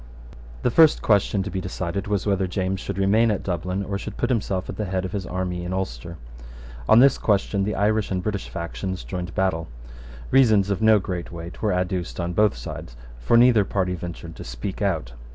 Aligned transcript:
The 0.63 0.71
first 0.71 1.03
question 1.03 1.43
to 1.43 1.51
be 1.51 1.61
decided 1.61 2.07
was 2.07 2.25
whether 2.25 2.47
James 2.47 2.79
should 2.79 2.97
remain 2.97 3.29
at 3.29 3.43
Dublin, 3.43 3.83
or 3.85 3.99
should 3.99 4.17
put 4.17 4.31
himself 4.31 4.67
at 4.67 4.75
the 4.77 4.85
head 4.85 5.05
of 5.05 5.11
his 5.11 5.27
army 5.27 5.63
in 5.63 5.73
Ulster. 5.73 6.17
On 6.89 6.97
this 6.99 7.19
question 7.19 7.63
the 7.65 7.75
Irish 7.75 8.09
and 8.09 8.23
British 8.23 8.49
factions 8.49 9.03
joined 9.03 9.35
battle. 9.35 9.67
Reasons 10.31 10.71
of 10.71 10.81
no 10.81 10.97
great 10.97 11.31
weight 11.31 11.61
were 11.61 11.71
adduced 11.71 12.19
on 12.19 12.33
both 12.33 12.57
sides; 12.57 12.97
for 13.19 13.37
neither 13.37 13.63
party 13.63 13.93
ventured 13.93 14.35
to 14.37 14.43
speak 14.43 14.81
out. 14.81 15.13